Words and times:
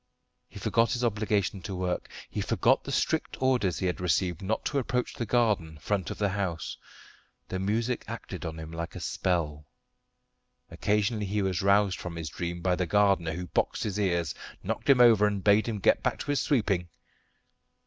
He 0.49 0.57
forgot 0.57 0.93
his 0.93 1.03
obligation 1.03 1.61
to 1.61 1.75
work; 1.75 2.09
he 2.27 2.41
forgot 2.41 2.83
the 2.83 2.91
strict 2.91 3.39
orders 3.39 3.77
he 3.77 3.85
had 3.85 4.01
received 4.01 4.41
not 4.41 4.65
to 4.65 4.79
approach 4.79 5.13
the 5.13 5.27
garden 5.27 5.77
front 5.77 6.09
of 6.09 6.17
the 6.17 6.29
house. 6.29 6.75
The 7.49 7.59
music 7.59 8.05
acted 8.07 8.43
on 8.43 8.57
him 8.57 8.71
like 8.71 8.95
a 8.95 8.99
spell. 8.99 9.67
Occasionally 10.71 11.27
he 11.27 11.43
was 11.43 11.61
roused 11.61 11.99
from 11.99 12.15
his 12.15 12.29
dream 12.29 12.61
by 12.61 12.75
the 12.75 12.87
gardener, 12.87 13.33
who 13.33 13.45
boxed 13.45 13.83
his 13.83 13.99
ears, 13.99 14.33
knocked 14.63 14.89
him 14.89 14.99
over, 15.01 15.27
and 15.27 15.43
bade 15.43 15.67
him 15.67 15.77
get 15.77 16.01
back 16.01 16.17
to 16.21 16.31
his 16.31 16.41
sweeping. 16.41 16.89